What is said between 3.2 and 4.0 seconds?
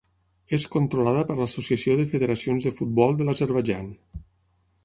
de l'Azerbaidjan.